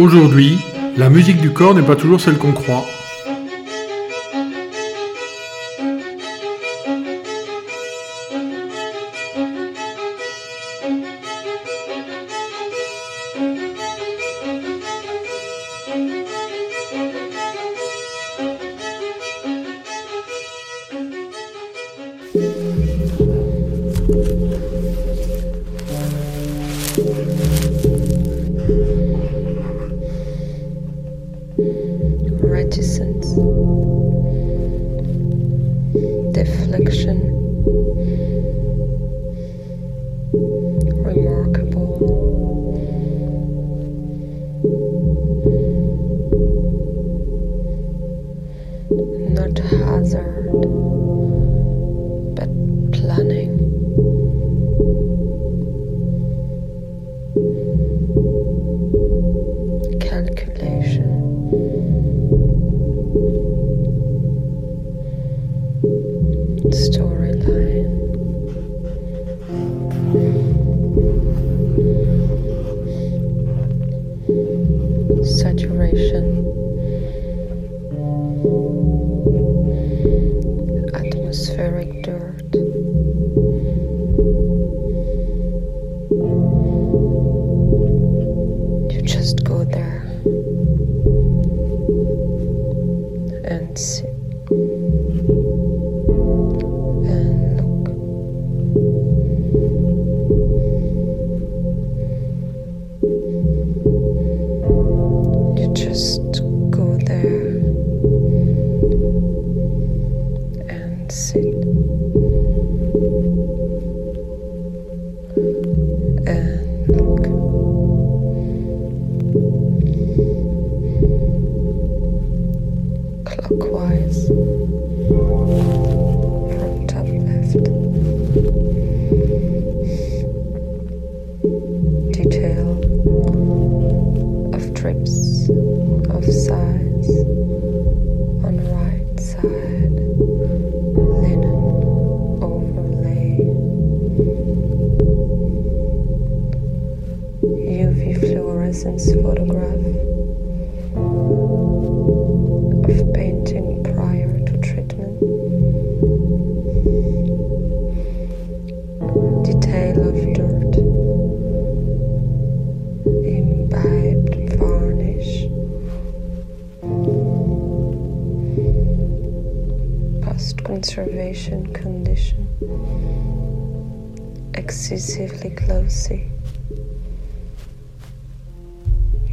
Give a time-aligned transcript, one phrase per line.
[0.00, 0.56] Aujourd'hui,
[0.96, 2.86] la musique du corps n'est pas toujours celle qu'on croit.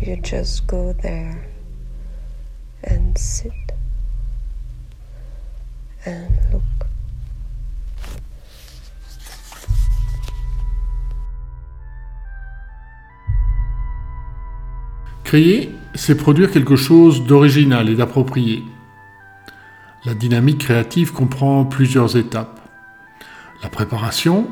[0.02, 1.48] You just go there
[2.84, 3.52] and sit
[6.06, 6.64] and look.
[15.24, 18.64] Créer, c'est produire quelque chose d'original et d'approprié.
[20.06, 22.60] La dynamique créative comprend plusieurs étapes.
[23.62, 24.48] La préparation,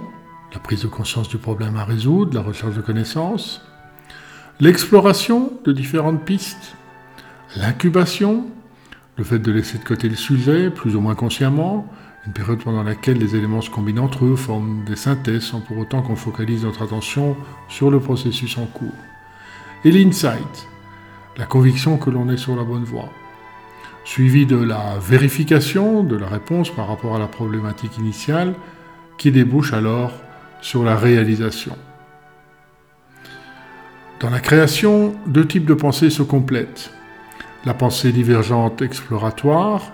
[0.53, 3.61] la prise de conscience du problème à résoudre, la recherche de connaissances,
[4.59, 6.75] l'exploration de différentes pistes,
[7.55, 8.45] l'incubation,
[9.17, 11.87] le fait de laisser de côté le sujet, plus ou moins consciemment,
[12.25, 15.77] une période pendant laquelle les éléments se combinent entre eux, forment des synthèses sans pour
[15.77, 17.35] autant qu'on focalise notre attention
[17.69, 18.89] sur le processus en cours.
[19.83, 20.67] Et l'insight,
[21.37, 23.09] la conviction que l'on est sur la bonne voie
[24.05, 28.53] suivi de la vérification de la réponse par rapport à la problématique initiale,
[29.17, 30.13] qui débouche alors
[30.65, 31.77] sur la réalisation.
[34.19, 36.89] Dans la création, deux types de pensées se complètent.
[37.65, 39.91] La pensée divergente exploratoire,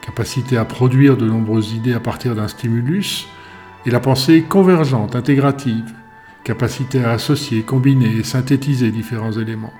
[0.00, 3.28] capacité à produire de nombreuses idées à partir d'un stimulus,
[3.84, 5.92] et la pensée convergente intégrative,
[6.42, 9.74] capacité à associer, combiner et synthétiser différents éléments.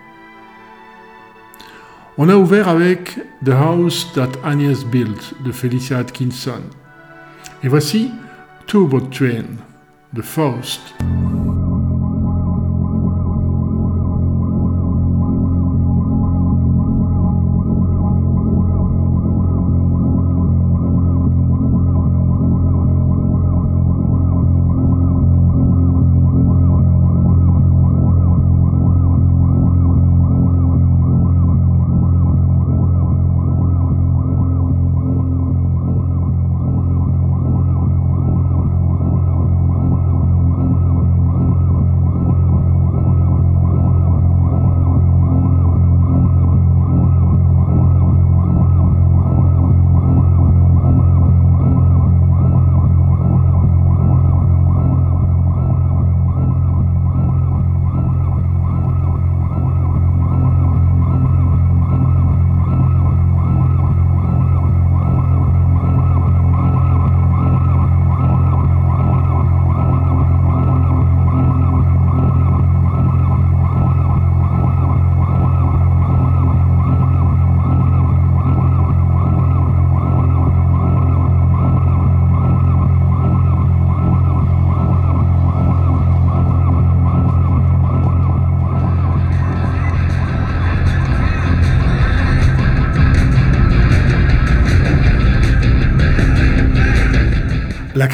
[2.19, 6.64] On a ouvert avec The House That Agnes Built de Felicia Atkinson.
[7.62, 8.11] Et voici
[8.67, 9.56] Turbo Train
[10.14, 10.94] de Faust.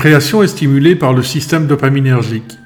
[0.00, 2.56] Création est stimulée par le système dopaminergique.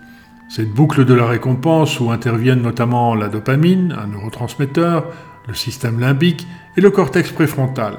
[0.49, 5.07] Cette boucle de la récompense où interviennent notamment la dopamine, un neurotransmetteur,
[5.49, 6.47] le système limbique
[6.77, 7.99] et le cortex préfrontal.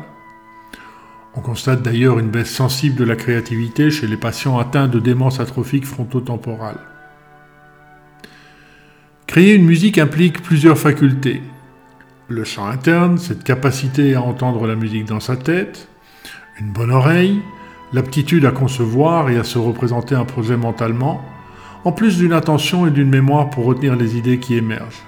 [1.35, 5.41] On constate d'ailleurs une baisse sensible de la créativité chez les patients atteints de démence
[5.41, 6.79] atrophique frontotemporale.
[9.27, 11.43] Créer une musique implique plusieurs facultés.
[12.29, 15.89] Le chant interne, cette capacité à entendre la musique dans sa tête,
[16.57, 17.41] une bonne oreille,
[17.95, 21.23] l'aptitude à concevoir et à se représenter un projet mentalement,
[21.85, 25.03] en plus d'une attention et d'une mémoire pour retenir les idées qui émergent.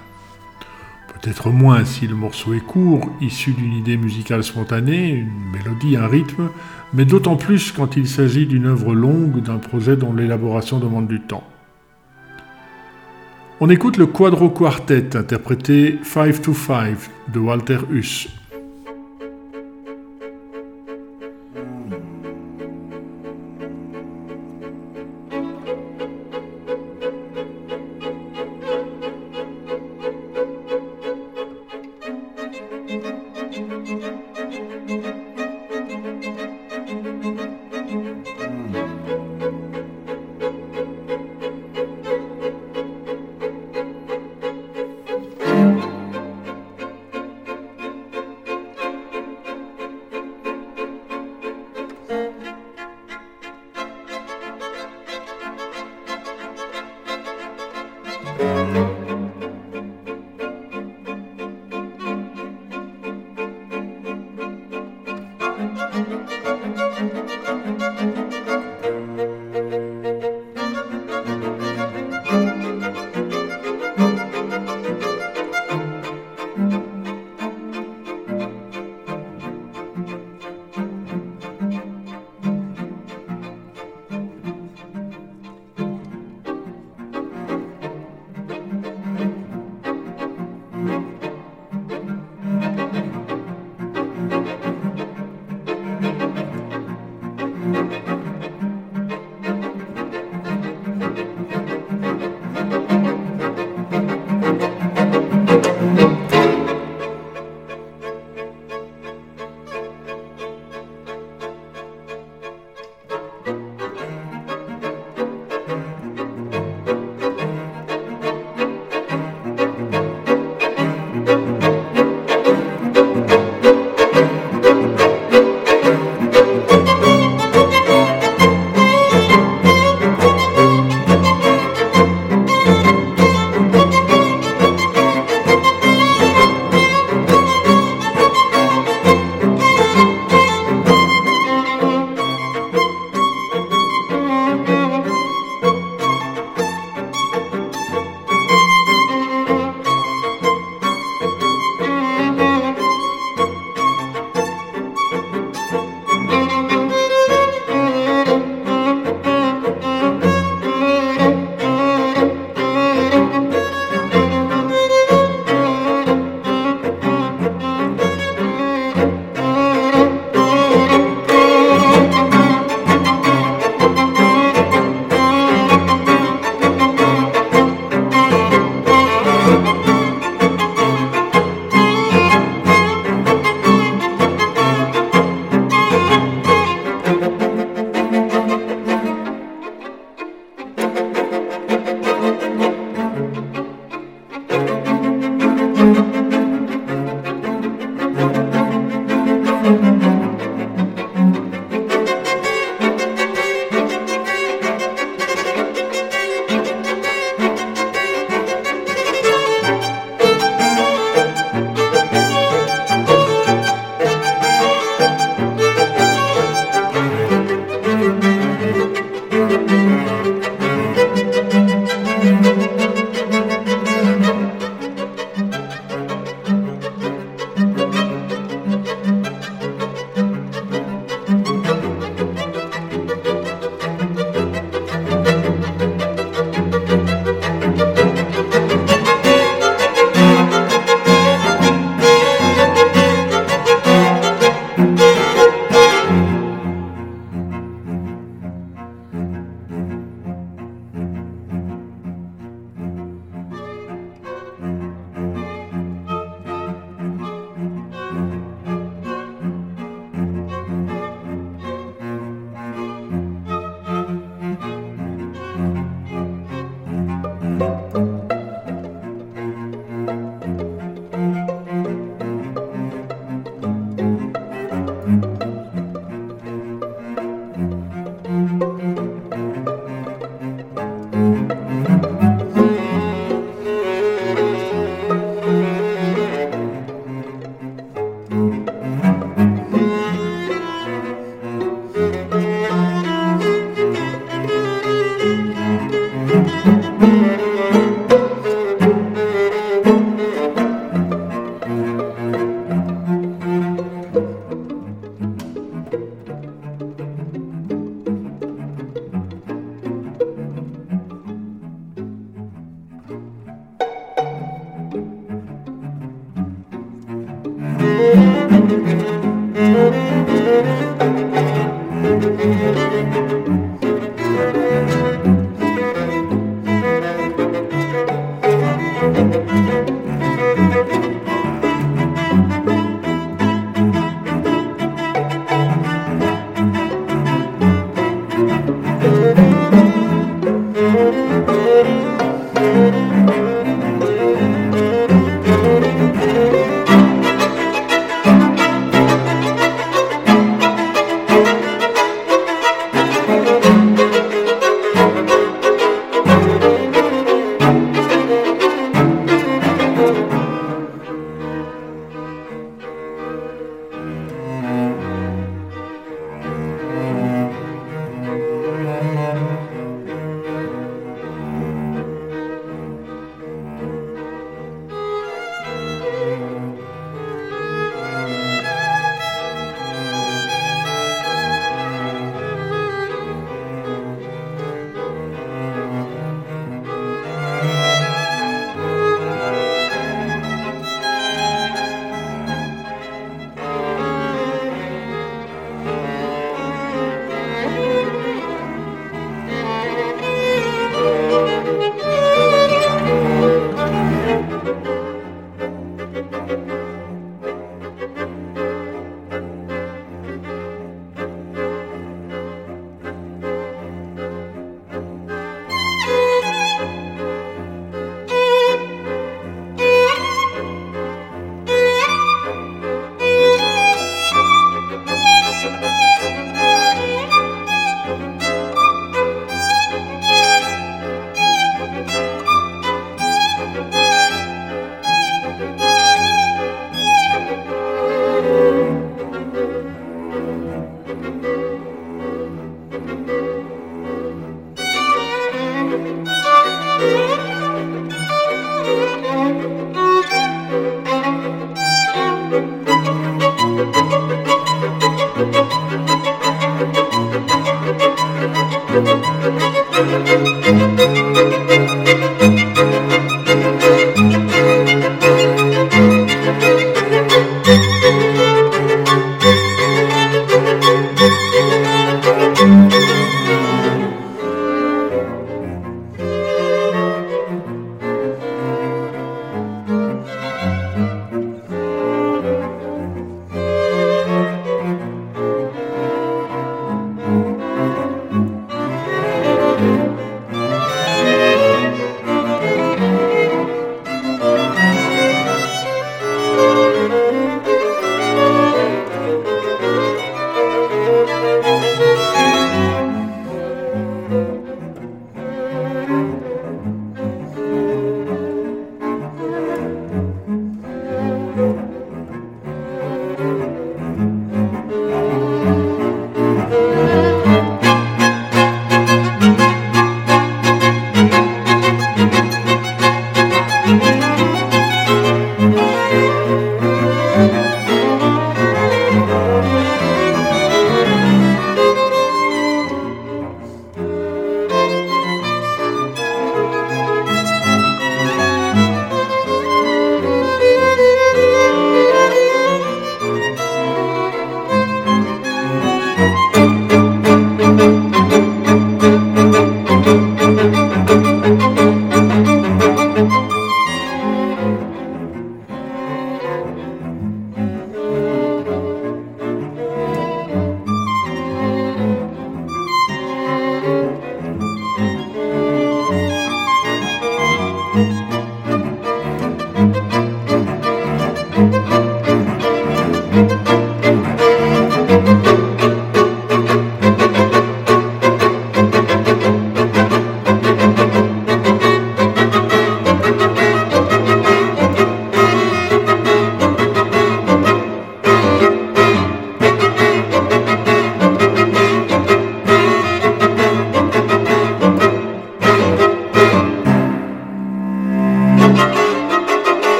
[1.08, 6.06] Peut-être moins si le morceau est court, issu d'une idée musicale spontanée, une mélodie, un
[6.06, 6.48] rythme,
[6.94, 11.20] mais d'autant plus quand il s'agit d'une œuvre longue, d'un projet dont l'élaboration demande du
[11.20, 11.44] temps.
[13.60, 18.28] On écoute le Quadro Quartet interprété Five to Five de Walter Huss.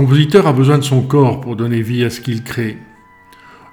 [0.00, 2.78] Compositeur a besoin de son corps pour donner vie à ce qu'il crée.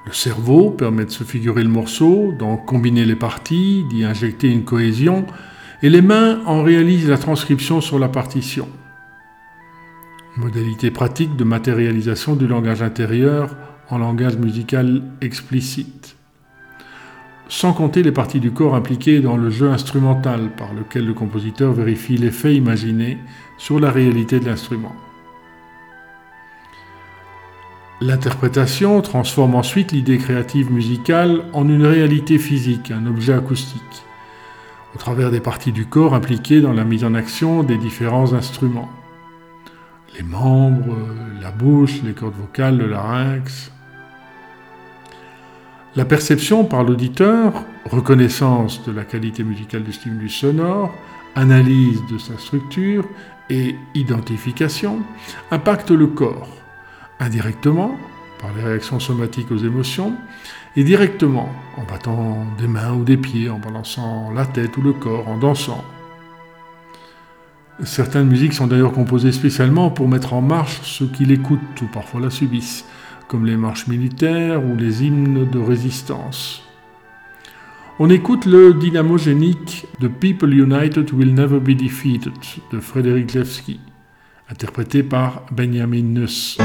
[0.06, 4.66] Le cerveau permet de se figurer le morceau, d'en combiner les parties, d'y injecter une
[4.66, 5.26] cohésion,
[5.82, 8.68] et les mains en réalisent la transcription sur la partition.
[10.36, 13.56] Modalité pratique de matérialisation du langage intérieur
[13.90, 16.18] en langage musical explicite.
[17.48, 21.72] Sans compter les parties du corps impliquées dans le jeu instrumental par lequel le compositeur
[21.72, 23.18] vérifie l'effet imaginé
[23.58, 24.94] sur la réalité de l'instrument.
[28.00, 34.04] L'interprétation transforme ensuite l'idée créative musicale en une réalité physique, un objet acoustique,
[34.94, 38.90] au travers des parties du corps impliquées dans la mise en action des différents instruments.
[40.16, 40.96] Les membres,
[41.42, 43.72] la bouche, les cordes vocales, le larynx.
[45.96, 50.94] La perception par l'auditeur, reconnaissance de la qualité musicale du stimulus sonore,
[51.36, 53.06] analyse de sa structure
[53.50, 55.00] et identification
[55.50, 56.67] impacte le corps
[57.20, 57.98] indirectement
[58.42, 60.14] par les réactions somatiques aux émotions,
[60.76, 64.94] et directement en battant des mains ou des pieds, en balançant la tête ou le
[64.94, 65.84] corps, en dansant.
[67.84, 72.22] Certaines musiques sont d'ailleurs composées spécialement pour mettre en marche ceux qui l'écoutent ou parfois
[72.22, 72.86] la subissent,
[73.28, 76.64] comme les marches militaires ou les hymnes de résistance.
[78.00, 82.34] On écoute le dynamogénique The People United Will Never Be Defeated
[82.72, 83.80] de Frédéric Levski
[84.50, 86.58] interprété par Benjamin Nuss.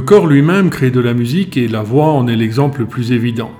[0.00, 3.12] Le corps lui-même crée de la musique et la voix en est l'exemple le plus
[3.12, 3.52] évident.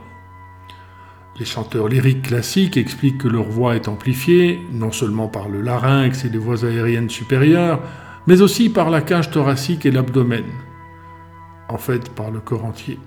[1.38, 6.24] Les chanteurs lyriques classiques expliquent que leur voix est amplifiée, non seulement par le larynx
[6.24, 7.82] et les voies aériennes supérieures,
[8.26, 10.46] mais aussi par la cage thoracique et l'abdomen,
[11.68, 12.98] en fait par le corps entier.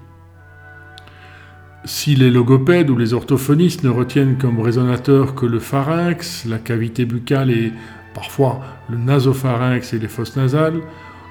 [1.86, 7.06] Si les logopèdes ou les orthophonistes ne retiennent comme résonateur que le pharynx, la cavité
[7.06, 7.72] buccale et
[8.14, 10.82] parfois le nasopharynx et les fosses nasales,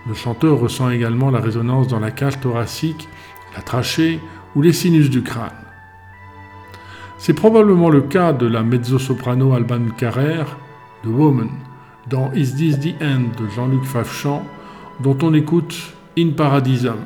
[0.07, 3.09] le chanteur ressent également la résonance dans la cage thoracique,
[3.55, 4.21] la trachée
[4.55, 5.51] ou les sinus du crâne.
[7.19, 10.57] C'est probablement le cas de la mezzo-soprano Alban Carrère,
[11.05, 11.51] de Woman,
[12.09, 14.43] dans Is This the End de Jean-Luc Favchamp,
[15.01, 16.99] dont on écoute In Paradisum.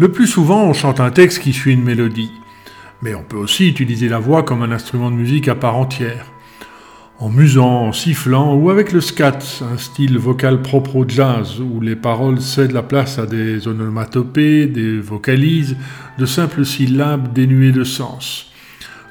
[0.00, 2.30] Le plus souvent, on chante un texte qui suit une mélodie.
[3.02, 6.26] Mais on peut aussi utiliser la voix comme un instrument de musique à part entière.
[7.18, 11.80] En musant, en sifflant ou avec le scat, un style vocal propre au jazz où
[11.80, 15.76] les paroles cèdent la place à des onomatopées, des vocalises,
[16.16, 18.52] de simples syllabes dénuées de sens.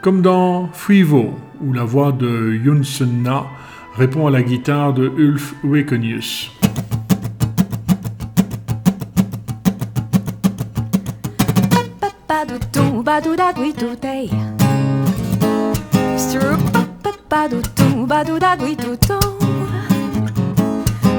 [0.02, 3.46] Comme dans Frivo, où la voix de Yunsen Na
[3.98, 6.57] répond à la guitare de Ulf Wekenius.
[13.18, 14.30] Ba do da dui do day.
[16.16, 16.62] Stroop
[17.28, 19.18] ba do do ba do da dui do do.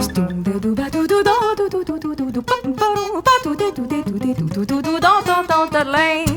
[0.00, 3.20] Stum do do ba do do do do do do do do do ba do
[3.20, 5.90] ba do de do de do de do do do do do do do do
[5.90, 6.24] lay.
[6.24, 6.27] Ba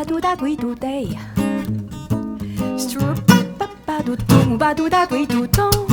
[0.00, 1.08] ba đuôi đu đây
[2.78, 3.18] Stroop
[3.58, 5.88] ba ba đu tung ba đu đa đuôi đu tông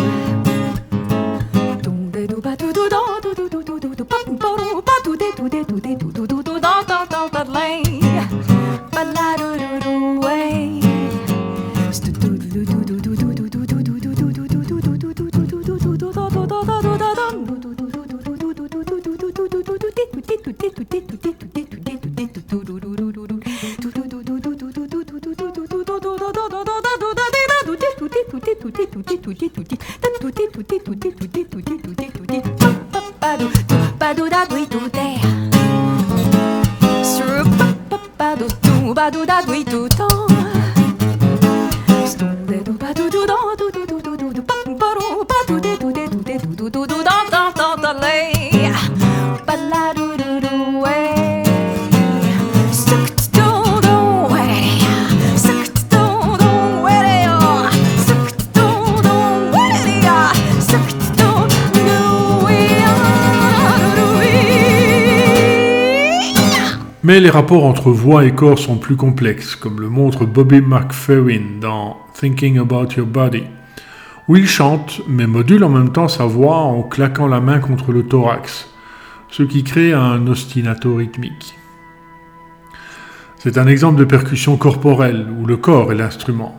[1.83, 4.86] Tung đây đu ba đu đu đô đu đu đu đu đu đu bắp bắp
[67.27, 71.97] les rapports entre voix et corps sont plus complexes, comme le montre Bobby McFerrin dans
[72.13, 73.43] Thinking About Your Body,
[74.29, 77.91] où il chante mais module en même temps sa voix en claquant la main contre
[77.91, 78.69] le thorax,
[79.29, 81.53] ce qui crée un ostinato rythmique.
[83.39, 86.57] C'est un exemple de percussion corporelle où le corps est l'instrument,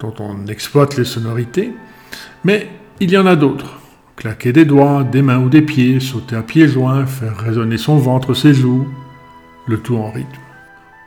[0.00, 1.74] dont on exploite les sonorités,
[2.42, 3.80] mais il y en a d'autres.
[4.16, 7.98] Claquer des doigts, des mains ou des pieds, sauter à pieds joints, faire résonner son
[7.98, 8.88] ventre, ses joues,
[9.66, 10.28] le tout en rythme.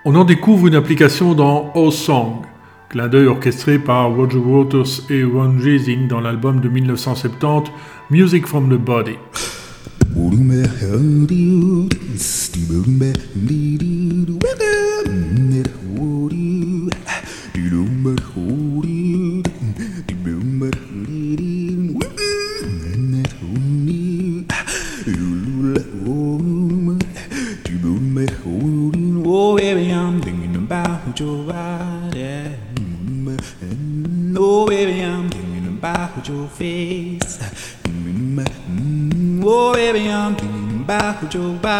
[0.05, 2.43] On en découvre une application dans O Song,
[2.89, 7.71] clin d'œil orchestré par Roger Waters et Ron Jezing dans l'album de 1970
[8.09, 9.17] Music from the Body.
[41.29, 41.78] 酒吧。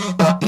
[0.00, 0.39] uh, uh.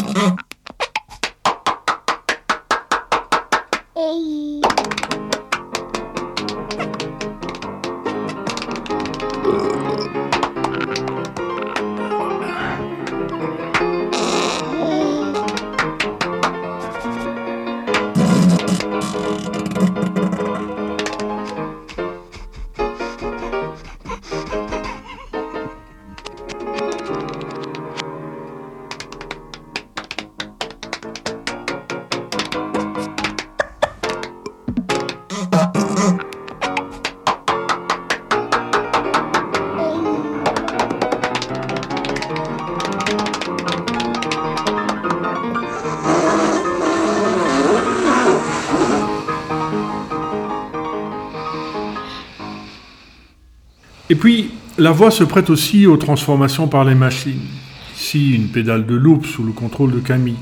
[54.23, 57.49] puis, la voix se prête aussi aux transformations par les machines.
[57.97, 60.39] Ici, une pédale de loupe sous le contrôle de Camille,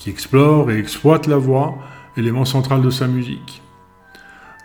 [0.00, 1.78] qui explore et exploite la voix,
[2.16, 3.62] élément central de sa musique.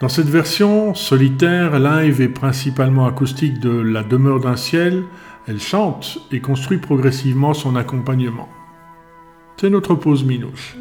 [0.02, 5.04] Dans cette version solitaire, live et principalement acoustique de La demeure d'un ciel,
[5.48, 8.50] elle chante et construit progressivement son accompagnement.
[9.58, 10.76] C'est notre pause minouche.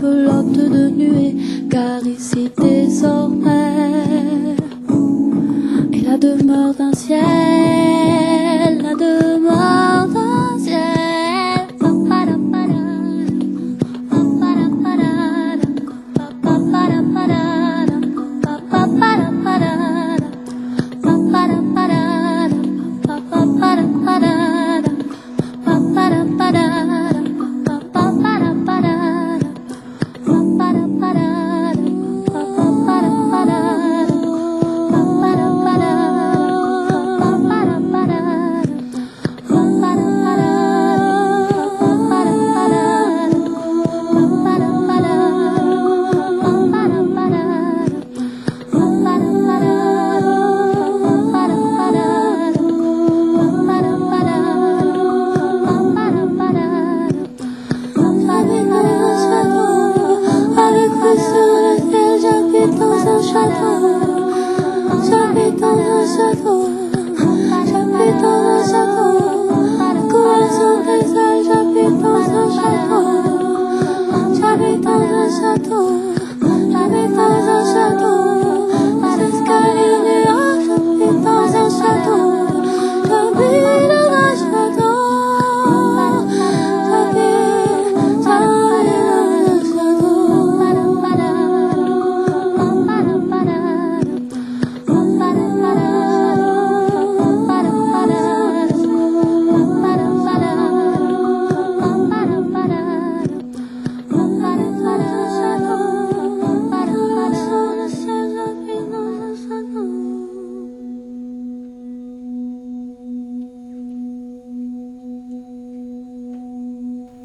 [0.00, 1.36] Pelotes de nuée,
[1.70, 3.79] car ici désormais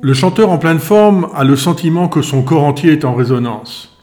[0.05, 3.97] Le chanteur en pleine forme a le sentiment que son corps entier est en résonance.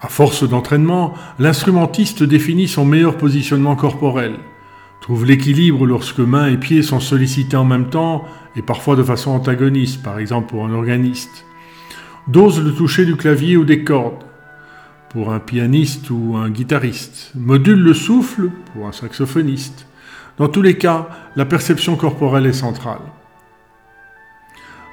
[0.00, 4.36] À force d'entraînement, l'instrumentiste définit son meilleur positionnement corporel,
[5.00, 9.32] trouve l'équilibre lorsque mains et pieds sont sollicités en même temps et parfois de façon
[9.32, 11.44] antagoniste, par exemple pour un organiste,
[12.28, 14.22] dose le toucher du clavier ou des cordes
[15.08, 19.88] pour un pianiste ou un guitariste, module le souffle pour un saxophoniste.
[20.38, 23.00] Dans tous les cas, la perception corporelle est centrale.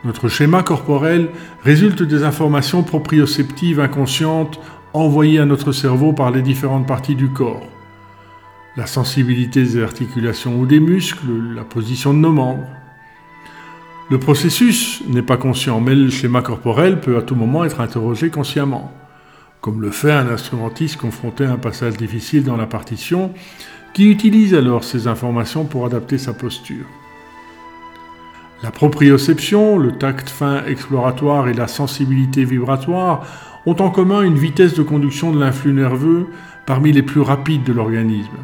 [0.07, 1.27] Notre schéma corporel
[1.65, 4.57] résulte des informations proprioceptives inconscientes
[4.93, 7.67] envoyées à notre cerveau par les différentes parties du corps.
[8.77, 12.69] La sensibilité des articulations ou des muscles, la position de nos membres.
[14.09, 18.29] Le processus n'est pas conscient, mais le schéma corporel peut à tout moment être interrogé
[18.29, 18.93] consciemment,
[19.59, 23.33] comme le fait un instrumentiste confronté à un passage difficile dans la partition,
[23.93, 26.85] qui utilise alors ces informations pour adapter sa posture.
[28.63, 33.25] La proprioception, le tact fin exploratoire et la sensibilité vibratoire
[33.67, 36.27] ont en commun une vitesse de conduction de l'influx nerveux
[36.65, 38.37] parmi les plus rapides de l'organisme,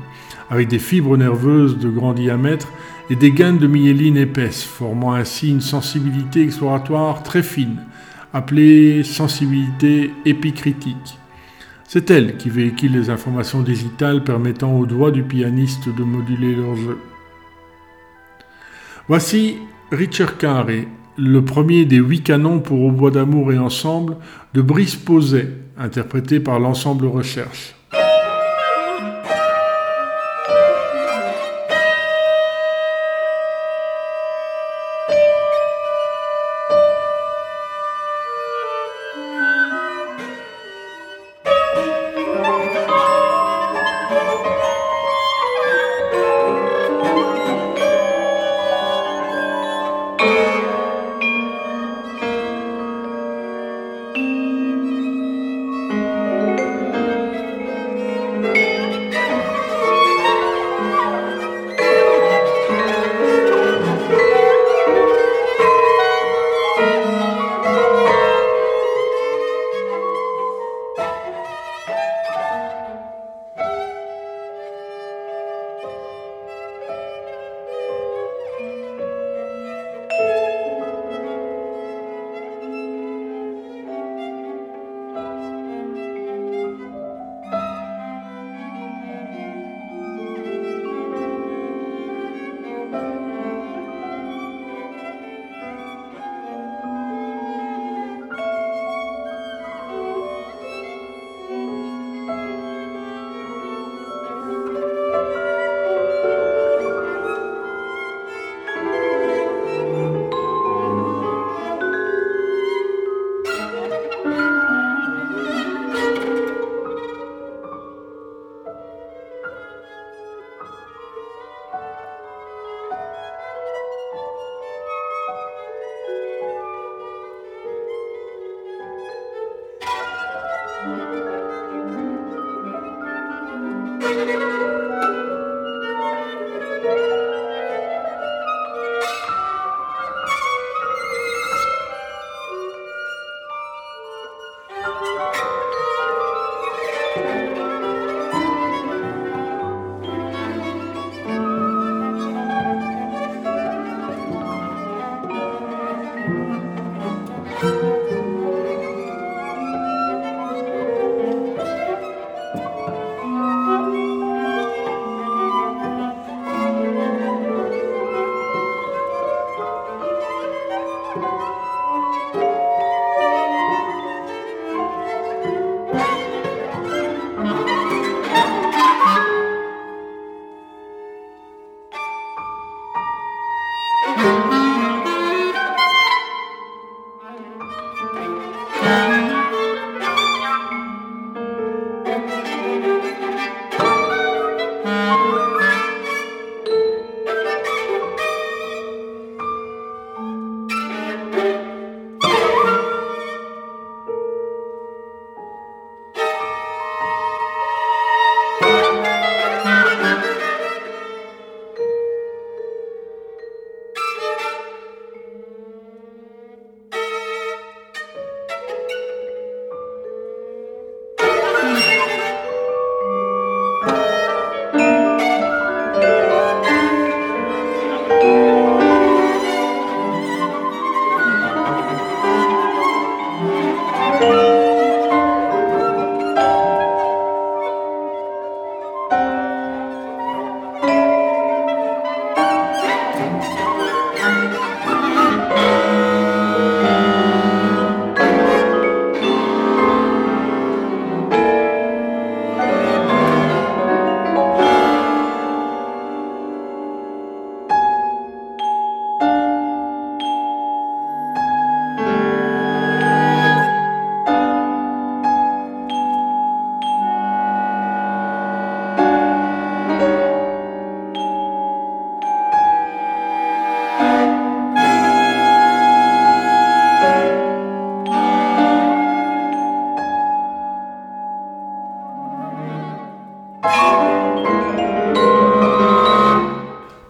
[0.52, 2.72] avec des fibres nerveuses de grand diamètre
[3.10, 7.78] et des gaines de myéline épaisses, formant ainsi une sensibilité exploratoire très fine,
[8.34, 11.18] appelée sensibilité épicritique.
[11.86, 16.76] C'est elle qui véhicule les informations digitales permettant aux doigts du pianiste de moduler leur
[16.76, 16.98] jeu.
[19.08, 19.58] Voici
[19.94, 20.88] Richard Carré,
[21.18, 24.18] le premier des huit canons pour Au bois d'amour et ensemble
[24.56, 27.76] de Brice Pauset, interprété par l'ensemble Recherche.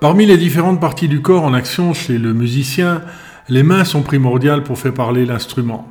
[0.04, 3.04] Parmi les différentes parties du corps en action chez le musicien,
[3.48, 5.88] les mains sont primordiales pour faire parler l'instrument.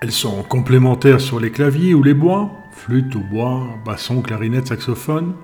[0.00, 5.34] Elles sont complémentaires sur les claviers ou les bois, flûte ou bois, basson, clarinette, saxophone.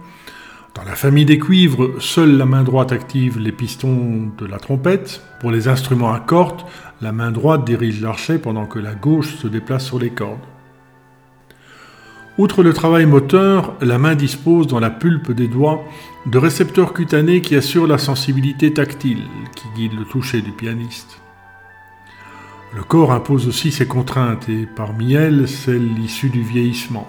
[0.75, 5.21] Dans la famille des cuivres, seule la main droite active les pistons de la trompette.
[5.39, 6.63] Pour les instruments à cordes,
[7.03, 10.41] la main droite dirige l'archet pendant que la gauche se déplace sur les cordes.
[12.39, 15.85] Outre le travail moteur, la main dispose dans la pulpe des doigts
[16.25, 19.25] de récepteurs cutanés qui assurent la sensibilité tactile
[19.55, 21.21] qui guide le toucher du pianiste.
[22.75, 27.07] Le corps impose aussi ses contraintes et parmi elles celles issues du vieillissement.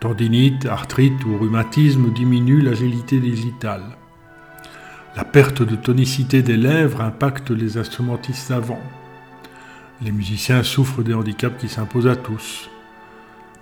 [0.00, 3.96] Tendinite, arthrite ou rhumatisme diminuent l'agilité digitale.
[5.16, 8.82] La perte de tonicité des lèvres impacte les instrumentistes savants.
[10.02, 12.68] Les musiciens souffrent des handicaps qui s'imposent à tous.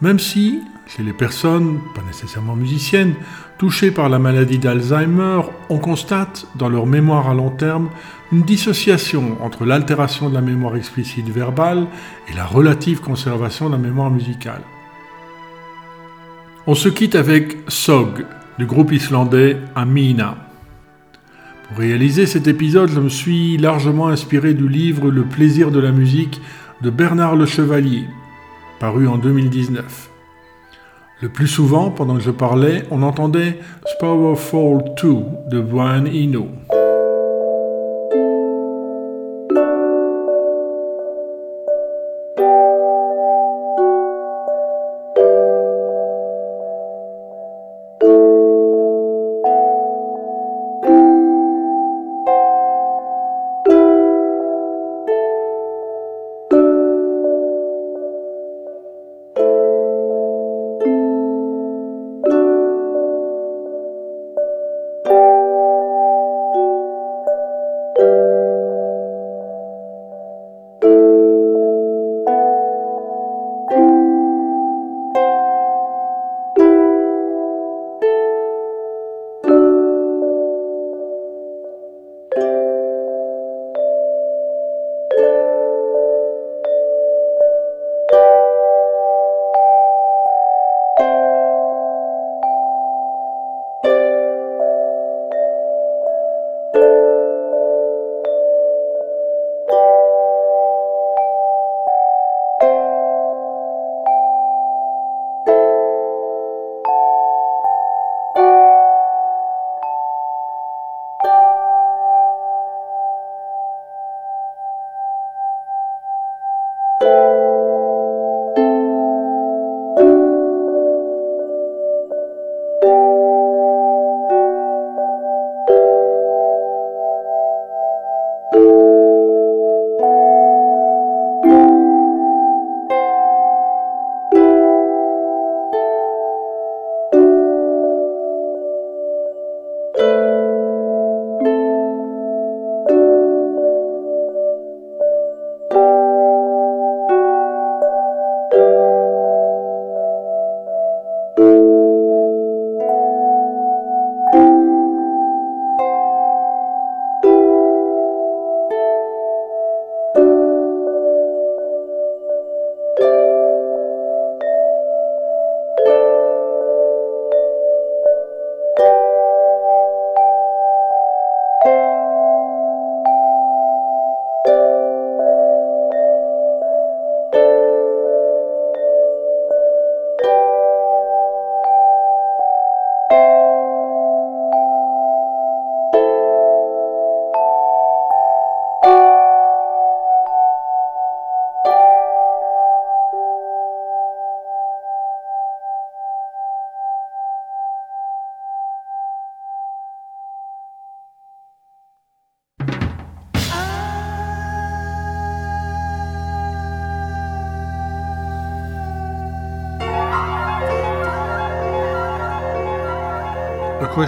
[0.01, 3.15] Même si, chez les personnes, pas nécessairement musiciennes,
[3.59, 7.91] touchées par la maladie d'Alzheimer, on constate dans leur mémoire à long terme
[8.31, 11.89] une dissociation entre l'altération de la mémoire explicite verbale
[12.31, 14.63] et la relative conservation de la mémoire musicale.
[16.67, 18.25] On se quitte avec Sog,
[18.59, 20.37] du groupe islandais Amina.
[21.69, 25.91] Pour réaliser cet épisode, je me suis largement inspiré du livre Le plaisir de la
[25.91, 26.41] musique
[26.83, 28.05] de Bernard Le Chevalier,
[28.79, 30.11] paru en 2019.
[31.21, 33.59] Le plus souvent, pendant que je parlais, on entendait
[33.99, 35.17] Powerful 2
[35.51, 36.49] de Brian Eno.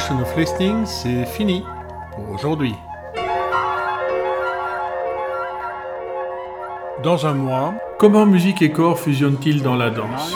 [0.08, 1.62] Of Listening, c'est fini
[2.12, 2.74] pour aujourd'hui.
[7.02, 10.34] Dans un mois, comment musique et corps fusionnent-ils dans la danse?